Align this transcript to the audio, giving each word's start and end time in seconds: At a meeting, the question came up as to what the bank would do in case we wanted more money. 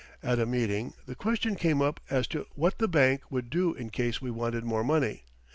At 0.23 0.39
a 0.39 0.47
meeting, 0.47 0.95
the 1.05 1.13
question 1.13 1.55
came 1.55 1.79
up 1.79 1.99
as 2.09 2.25
to 2.29 2.47
what 2.55 2.79
the 2.79 2.87
bank 2.87 3.21
would 3.29 3.51
do 3.51 3.75
in 3.75 3.91
case 3.91 4.19
we 4.19 4.31
wanted 4.31 4.63
more 4.63 4.83
money. 4.83 5.25